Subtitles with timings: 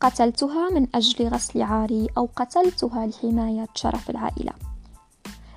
[0.00, 4.52] قتلتها من أجل غسل عاري أو قتلتها لحماية شرف العائلة.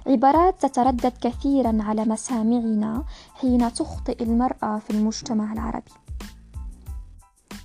[0.07, 5.91] عبارات تتردد كثيرا على مسامعنا حين تخطئ المرأة في المجتمع العربي.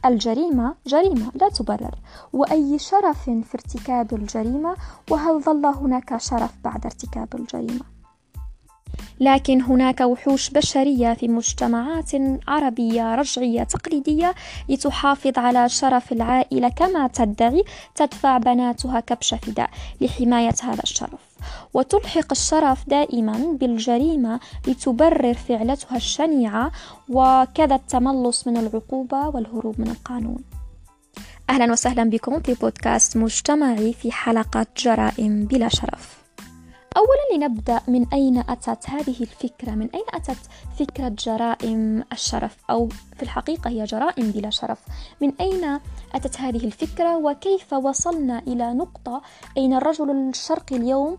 [0.04, 1.98] الجريمة جريمة لا تبرر
[2.32, 4.76] وأي شرف في ارتكاب الجريمة
[5.10, 7.84] وهل ظل هناك شرف بعد ارتكاب الجريمة؟
[9.20, 12.10] لكن هناك وحوش بشرية في مجتمعات
[12.48, 14.34] عربية رجعية تقليدية
[14.68, 16.68] لتحافظ على شرف العائلة.
[16.68, 17.64] كما تدعي
[17.94, 21.20] تدفع بناتها كبش فداء لحماية هذا الشرف.
[21.74, 26.70] وتلحق الشرف دائما بالجريمة لتبرر فعلتها الشنيعة.
[27.08, 30.44] وكذا التملص من العقوبة والهروب من القانون.
[31.50, 36.23] أهلا وسهلا بكم في بودكاست مجتمعي في حلقة جرائم بلا شرف.
[36.96, 40.38] أولا لنبدأ من أين أتت هذه الفكرة؟ من أين أتت
[40.78, 44.78] فكرة جرائم الشرف؟ أو في الحقيقة هي جرائم بلا شرف.
[45.20, 45.80] من أين
[46.14, 49.22] أتت هذه الفكرة؟ وكيف وصلنا إلى نقطة
[49.56, 51.18] أين الرجل الشرقي اليوم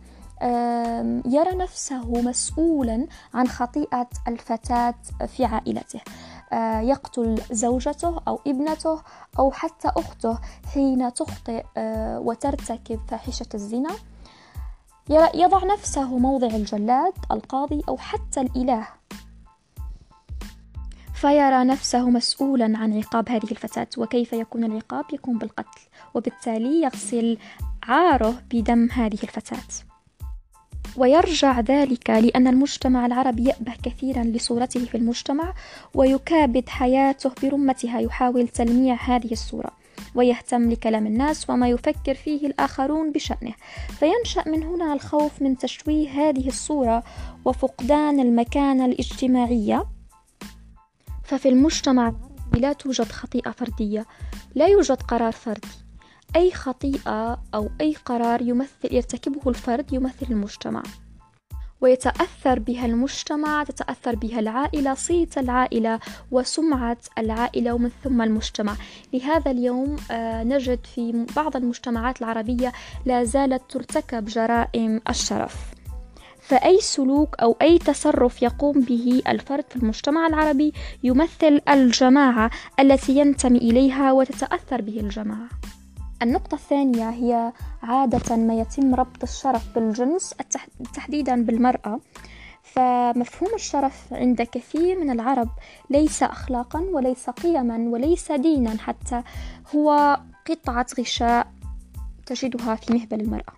[1.26, 4.96] يرى نفسه مسؤولا عن خطيئة الفتاة
[5.28, 6.02] في عائلته؟
[6.54, 9.02] آه، يقتل زوجته أو ابنته
[9.40, 10.38] أو حتى أخته
[10.74, 13.90] حين تخطئ آه، وترتكب فاحشة الزنا؟
[15.10, 18.88] يضع نفسه موضع الجلاد القاضي أو حتى الإله.
[21.14, 25.82] فيرى نفسه مسؤولا عن عقاب هذه الفتاة وكيف يكون العقاب؟ يكون بالقتل
[26.14, 27.38] وبالتالي يغسل
[27.84, 29.86] عاره بدم هذه الفتاة.
[30.98, 35.54] ويرجع ذلك لأن المجتمع العربي يأبه كثيرا لصورته في المجتمع
[35.94, 39.72] ويكابد حياته برمتها يحاول تلميع هذه الصورة.
[40.16, 43.54] ويهتم لكلام الناس وما يفكر فيه الآخرون بشأنه.
[44.00, 47.04] فينشأ من هنا الخوف من تشويه هذه الصورة
[47.46, 49.86] وفقدان المكانة الاجتماعية.
[51.24, 52.14] ففي المجتمع
[52.54, 54.06] لا توجد خطيئة فردية
[54.56, 55.68] لا يوجد قرار فردي.
[56.36, 60.84] أي خطيئة أو أي قرار يمثل يرتكبه الفرد يمثل المجتمع.
[61.82, 66.00] ويتأثر بها المجتمع تتأثر بها العائلة صيت العائلة
[66.32, 68.76] وسمعة العائلة ومن ثم المجتمع.
[69.14, 72.72] لهذا اليوم آه، نجد في بعض المجتمعات العربية
[73.06, 75.56] لا زالت ترتكب جرائم الشرف.
[76.40, 83.58] فأي سلوك أو أي تصرف يقوم به الفرد في المجتمع العربي يمثل الجماعة التي ينتمي
[83.58, 85.50] إليها وتتأثر به الجماعة.
[86.22, 87.54] النقطة الثانية هي
[87.84, 90.36] عادة ما يتم ربط الشرف بالجنس
[90.94, 92.00] تحديدا بالمرأة.
[92.64, 95.50] فمفهوم الشرف عند كثير من العرب
[95.90, 99.24] ليس أخلاقا وليس قيما وليس دينا حتى
[99.76, 101.48] هو قطعة غشاء
[102.26, 103.54] تجدها في مهبل المرأة.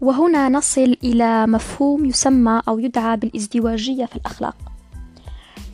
[0.00, 4.69] وهنا نصل إلى مفهوم يسمى أو يدعى بالازدواجية في الأخلاق.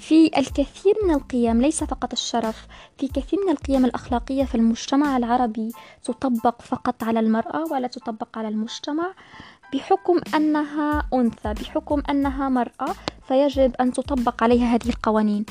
[0.06, 2.66] في الكثير من القيم ليس فقط الشرف
[2.98, 5.72] في كثير من القيم الأخلاقية في المجتمع العربي
[6.04, 9.14] تطبق فقط على المرأة ولا تطبق على المجتمع
[9.74, 12.94] بحكم أنها أنثى بحكم أنها مرأة
[13.28, 15.46] فيجب أن تطبق عليها هذه القوانين.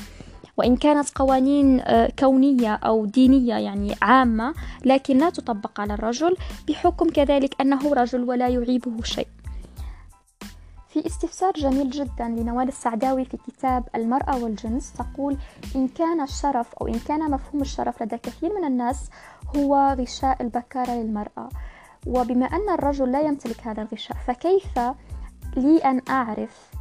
[0.56, 6.36] وإن كانت قوانين آه، كونية أو دينية يعني عامة لكن لا تطبق على الرجل
[6.68, 9.28] بحكم كذلك أنه رجل ولا يعيبه شيء.
[10.96, 15.36] في استفسار جميل جدا لنوال السعداوي في كتاب المرأة والجنس تقول
[15.76, 19.10] إن كان الشرف أو إن كان مفهوم الشرف لدى كثير من الناس
[19.56, 21.48] هو غشاء البكارة للمرأة.
[22.06, 24.78] وبما أن الرجل لا يمتلك هذا الغشاء فكيف
[25.56, 26.72] لي أن أعرف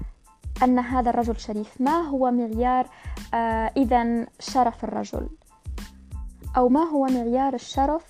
[0.64, 2.90] أن هذا الرجل شريف؟ ما هو معيار
[3.34, 5.30] آه إذا شرف الرجل؟
[6.58, 8.04] أو ما هو معيار الشرف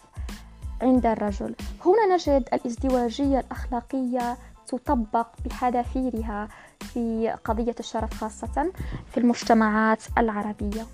[0.82, 1.56] عند الرجل؟
[1.86, 6.48] هنا نجد الازدواجية الأخلاقية تطبق بحذافيرها
[6.80, 8.72] في قضية الشرف خاصة
[9.12, 10.86] في المجتمعات العربية.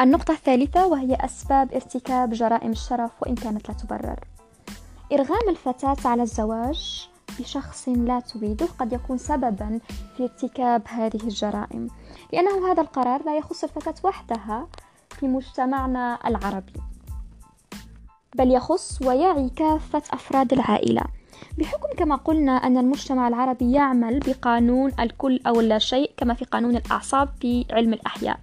[0.00, 4.20] النقطة الثالثة وهي أسباب ارتكاب جرائم الشرف وإن كانت لا تبرر.
[5.12, 7.08] إرغام الفتاة على الزواج
[7.38, 9.80] بشخص لا تريده قد يكون سببا
[10.16, 11.88] في ارتكاب هذه الجرائم
[12.32, 14.66] لأنه هذا القرار لا يخص الفتاة وحدها
[15.10, 16.72] في مجتمعنا العربي
[18.34, 21.02] بل يخص ويعي كافة أفراد العائلة
[21.58, 26.76] بحكم كما قلنا أن المجتمع العربي يعمل بقانون الكل أو لا شيء كما في قانون
[26.76, 28.38] الأعصاب في علم الأحياء.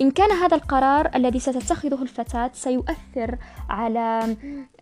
[0.00, 3.38] إن كان هذا القرار الذي ستتخذه الفتاة سيؤثر
[3.70, 4.36] على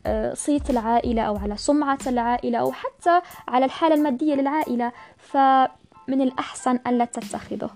[0.06, 6.78] آه، صيت العائلة أو على سمعة العائلة أو حتى على الحالة المادية للعائلة فمن الأحسن
[6.86, 7.70] ألا تتخذه.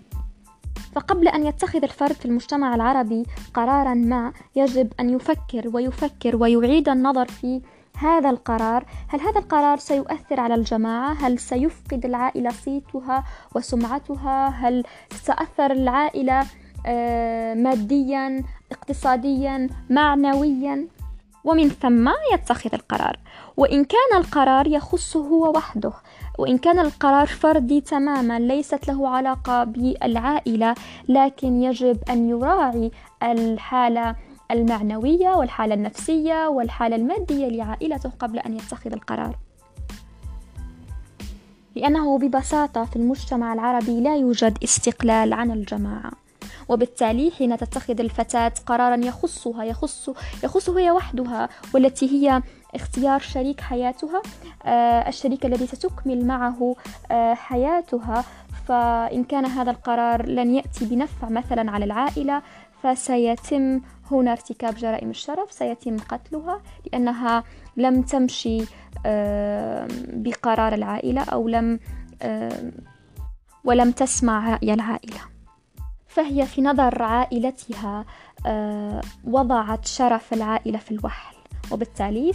[0.94, 7.28] فقبل أن يتخذ الفرد في المجتمع العربي قرارا ما يجب أن يفكر ويفكر ويعيد النظر
[7.28, 7.61] في
[7.99, 13.25] هذا القرار؟ هل هذا القرار سيؤثر على الجماعة؟ هل سيفقد العائلة صيتها
[13.55, 16.46] وسمعتها؟ هل ستأثر العائلة
[16.87, 20.88] آه، ماديا اقتصاديا معنويا؟
[21.44, 23.19] ومن ثم يتخذ القرار.
[23.56, 25.93] وإن كان القرار يخصه هو وحده
[26.38, 30.75] وإن كان القرار فردي تماما ليست له علاقة بالعائلة
[31.08, 32.90] لكن يجب أن يراعي
[33.23, 34.17] الحالة
[34.50, 39.38] المعنوية والحالة النفسية والحالة المادية لعائلته قبل أن يتخذ القرار.
[41.76, 46.25] لأنه ببساطة في المجتمع العربي لا يوجد استقلال عن الجماعة.
[46.69, 50.11] وبالتالي حين تتخذ الفتاة قرارا يخصها يخص
[50.44, 52.43] يخصه هي وحدها والتي هي
[52.75, 54.23] اختيار شريك حياتها
[54.64, 56.76] آه، الشريك الذي ستكمل معه
[57.11, 58.25] آه، حياتها
[58.69, 62.43] فإن كان هذا القرار لن يأتي بنفع مثلا على العائلة
[62.82, 63.81] فسيتم
[64.11, 66.62] هنا ارتكاب جرائم الشرف سيتم قتلها
[66.93, 67.44] لأنها
[67.76, 68.64] لم تمشي
[70.25, 71.81] بقرار العائلة أو لم
[73.64, 75.20] ولم تسمع رأي العائلة.
[76.06, 78.05] فهي في نظر عائلتها
[79.25, 81.33] وضعت شرف العائلة في الوحل.
[81.70, 82.32] وبالتالي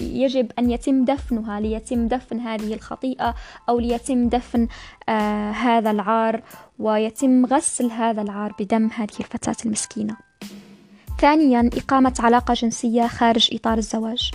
[0.00, 3.34] يجب أن يتم دفنها ليتم دفن هذه الخطيئة
[3.68, 4.68] أو ليتم دفن
[5.08, 6.42] آه هذا العار
[6.78, 10.16] ويتم غسل هذا العار بدم هذه الفتاة المسكينة.
[11.20, 14.30] ثانيا إقامة علاقة جنسية خارج إطار الزواج.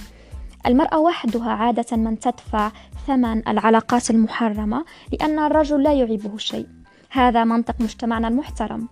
[0.65, 2.71] المرأة وحدها عادة من تدفع
[3.07, 6.67] ثمن العلاقات المحرمة لأن الرجل لا يعيبه شيء.
[7.09, 8.87] هذا منطق مجتمعنا المحترم.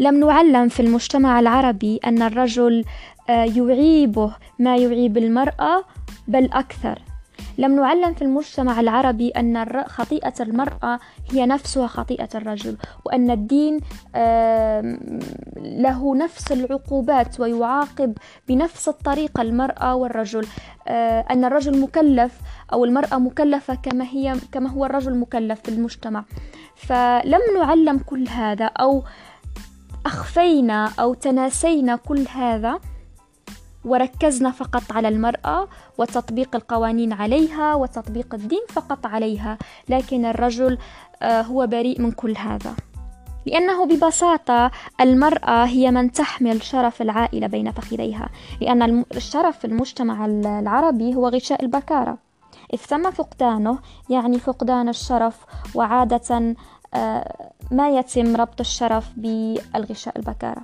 [0.00, 2.84] لم نعلم في المجتمع العربي أن الرجل
[3.28, 5.84] يعيبه ما يعيب المرأة
[6.28, 7.02] بل أكثر.
[7.58, 10.98] لم نعلم في المجتمع العربي أن خطيئة المرأة
[11.30, 13.80] هي نفسها خطيئة الرجل وأن الدين
[15.56, 20.46] له نفس العقوبات ويعاقب بنفس الطريقة المرأة والرجل.
[20.88, 22.40] آه، أن الرجل مكلف
[22.72, 26.24] أو المرأة مكلفة كما هي كما هو الرجل مكلف في المجتمع.
[26.76, 29.04] فلم نعلم كل هذا أو
[30.06, 32.80] أخفينا أو تناسينا كل هذا.
[33.88, 35.68] وركزنا فقط على المرأة
[35.98, 39.58] وتطبيق القوانين عليها وتطبيق الدين فقط عليها
[39.88, 40.78] لكن الرجل
[41.22, 42.74] آه، هو بريء من كل هذا.
[43.46, 44.70] لأنه ببساطة
[45.00, 48.28] المرأة هي من تحمل شرف العائلة بين فخذيها
[48.60, 52.18] لأن الشرف في المجتمع العربي هو غشاء البكارة.
[52.74, 53.78] إذ تم فقدانه
[54.10, 55.44] يعني فقدان الشرف
[55.74, 56.54] وعادة
[56.94, 60.62] آه، ما يتم ربط الشرف بالغشاء البكارة.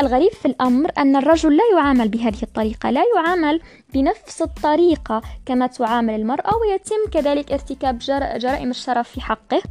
[0.00, 3.60] الغريب في الأمر أن الرجل لا يعامل بهذه الطريقة لا يعامل
[3.94, 7.98] بنفس الطريقة كما تعامل المرأة ويتم كذلك ارتكاب
[8.38, 9.62] جرائم الشرف في حقه.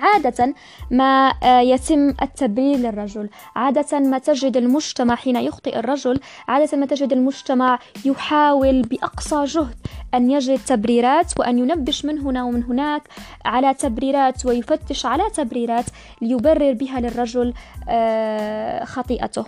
[0.00, 0.54] عادة
[0.90, 7.12] ما آه، يتم التبرير للرجل عادة ما تجد المجتمع حين يخطئ الرجل عادة ما تجد
[7.12, 9.76] المجتمع يحاول بأقصى جهد
[10.14, 13.02] أن يجد تبريرات وأن ينبش من هنا ومن هناك
[13.44, 15.84] على تبريرات ويفتش على تبريرات
[16.22, 17.54] ليبرر بها للرجل
[17.88, 19.46] آه، خطيئته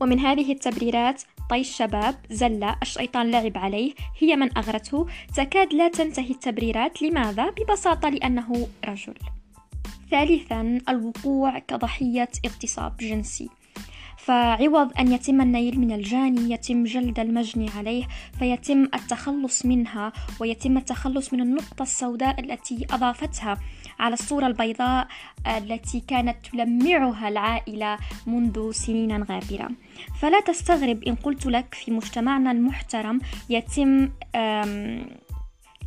[0.00, 6.30] ومن هذه التبريرات طي الشباب زلة الشيطان لعب عليه هي من أغرته تكاد لا تنتهي
[6.30, 9.14] التبريرات لماذا؟ ببساطة لأنه رجل
[10.12, 13.48] ثالثا الوقوع كضحية اغتصاب جنسي.
[14.18, 18.04] فعوض أن يتم النيل من الجاني يتم جلد المجني عليه
[18.38, 23.58] فيتم التخلص منها ويتم التخلص من النقطة السوداء التي أضافتها
[24.00, 25.08] على الصورة البيضاء
[25.46, 29.70] التي كانت تلمعها العائلة منذ سنين غابرة.
[30.20, 34.10] فلا تستغرب إن قلت لك في مجتمعنا المحترم يتم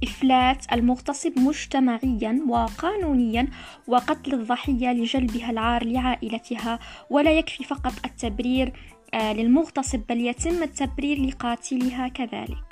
[0.03, 3.47] إفلات المغتصب مجتمعيا وقانونيا
[3.87, 8.73] وقتل الضحية لجلبها العار لعائلتها ولا يكفي فقط التبرير
[9.13, 12.64] آه، للمغتصب بل يتم التبرير لقاتلها كذلك.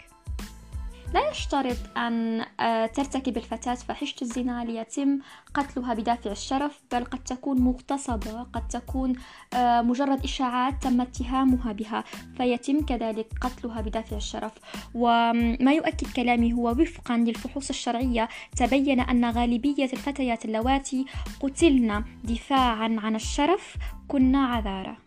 [1.13, 5.19] لا يشترط أن آه، ترتكب الفتاة فحشة الزنا ليتم
[5.53, 9.13] قتلها بدافع الشرف بل قد تكون مغتصبة قد تكون
[9.53, 12.03] آه، مجرد إشاعات تم اتهامها بها
[12.37, 14.51] فيتم كذلك قتلها بدافع الشرف.
[14.93, 21.05] وما يؤكد كلامي هو وفقا للفحوص الشرعية تبين أن غالبية الفتيات اللواتي
[21.39, 23.75] قتلن دفاعا عن الشرف
[24.07, 24.97] كن عذارة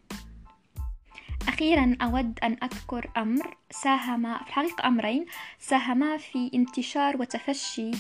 [1.57, 5.27] أخيرا أود أن أذكر أمر ساهم في الحقيقة أمرين.
[5.59, 7.91] ساهما في انتشار وتفشي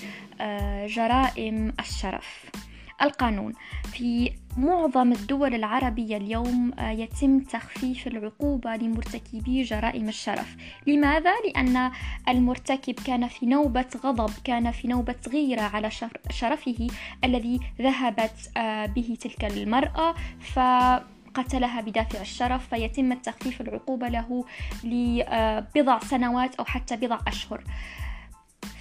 [0.41, 2.51] آه، جرائم الشرف.
[3.03, 3.53] القانون.
[3.93, 10.57] في معظم الدول العربية اليوم آه، يتم تخفيف العقوبة لمرتكبي جرائم الشرف.
[10.87, 11.91] لماذا؟ لأن
[12.29, 15.91] المرتكب كان في نوبة غضب كان في نوبة غيرة على
[16.31, 16.87] شرفه
[17.25, 20.15] الذي ذهبت آه، به تلك المرأة.
[20.41, 20.59] ف
[21.37, 24.45] قتلها بدافع الشرف فيتم التخفيف العقوبة له
[24.85, 27.64] لبضع سنوات أو حتى بضع أشهر.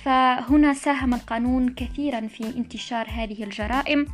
[0.04, 4.06] فهنا ساهم القانون كثيرا في انتشار هذه الجرائم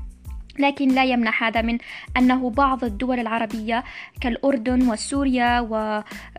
[0.60, 1.78] لكن لا يمنع هذا من
[2.18, 3.84] أنه بعض الدول العربية
[4.22, 5.60] كالأردن وسوريا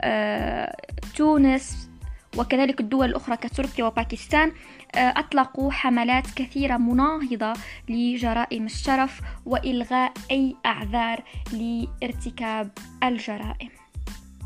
[0.01, 1.92] وتونس آه،
[2.39, 4.53] وكذلك الدول الأخرى كتركيا وباكستان
[4.95, 7.53] آه، أطلقوا حملات كثيرة مناهضة
[7.89, 11.23] لجرائم الشرف وإلغاء أي أعذار
[11.53, 12.71] لارتكاب
[13.05, 13.82] الجرائم.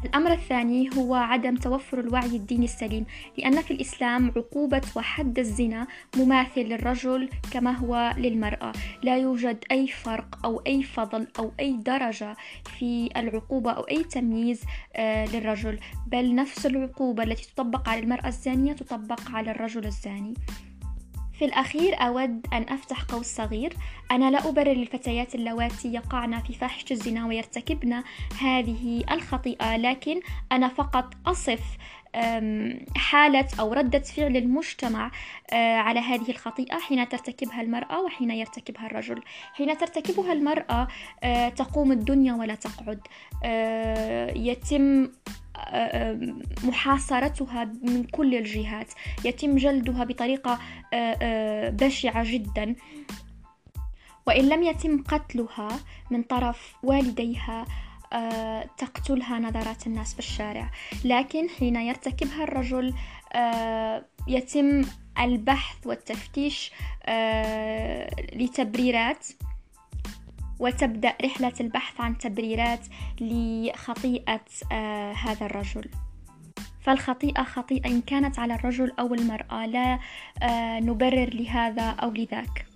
[0.06, 3.06] الأمر الثاني هو عدم توفر الوعي الديني السليم
[3.38, 5.86] لأن في الإسلام عقوبة وحد الزنا
[6.16, 8.72] مماثل للرجل كما هو للمرأة.
[9.02, 12.36] لا يوجد أي فرق أو أي فضل أو أي درجة
[12.78, 14.62] في العقوبة أو أي تمييز
[14.96, 20.34] آه، للرجل بل نفس العقوبة التي تطبق على المرأة الزانية تطبق على الرجل الزاني.
[21.38, 23.72] في الأخير أود أن أفتح قوس صغير.
[24.10, 28.02] أنا لا أبرر للفتيات اللواتي يقعن في فاحشة الزنا ويرتكبن
[28.40, 30.20] هذه الخطيئة لكن
[30.52, 31.60] أنا فقط أصف
[32.96, 35.10] حالة أو ردة فعل المجتمع
[35.52, 39.22] آه، على هذه الخطيئة حين ترتكبها المرأة وحين يرتكبها الرجل.
[39.54, 40.88] حين ترتكبها المرأة
[41.22, 43.00] آه، تقوم الدنيا ولا تقعد.
[43.44, 45.08] آه، يتم
[46.64, 48.92] محاصرتها من كل الجهات.
[49.24, 50.58] يتم جلدها بطريقة
[51.70, 52.74] بشعة جدا.
[54.26, 55.68] وإن لم يتم قتلها
[56.10, 57.64] من طرف والديها
[58.78, 60.70] تقتلها نظرات الناس في الشارع.
[61.04, 62.94] لكن حين يرتكبها الرجل
[64.28, 64.82] يتم
[65.20, 66.72] البحث والتفتيش
[68.32, 69.26] لتبريرات
[70.58, 72.86] وتبدأ رحلة البحث عن تبريرات
[73.20, 75.84] لخطيئة آه هذا الرجل.
[76.80, 79.98] فالخطيئة خطيئة إن كانت على الرجل أو المرأة لا
[80.42, 82.66] آه نبرر لهذا أو لذاك.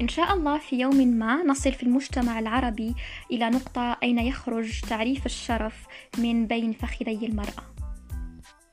[0.00, 2.94] إن شاء الله في يوم ما نصل في المجتمع العربي
[3.30, 5.86] إلى نقطة أين يخرج تعريف الشرف
[6.18, 7.62] من بين فخذي المرأة.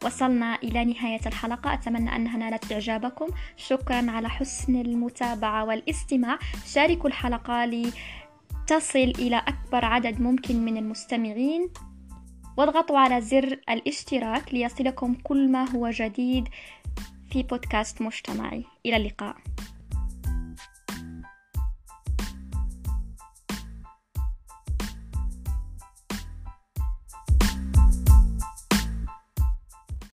[0.04, 1.74] وصلنا إلى نهاية الحلقة.
[1.74, 3.28] أتمنى أنها نالت إعجابكم.
[3.58, 6.40] شكرا على حسن المتابعة والاستماع.
[6.66, 7.66] شاركوا الحلقة
[8.68, 11.70] تصل إلى أكبر عدد ممكن من المستمعين.
[12.58, 16.48] واضغطوا على زر الاشتراك ليصلكم كل ما هو جديد
[17.32, 18.66] في بودكاست مجتمعي.
[18.86, 19.36] إلى اللقاء.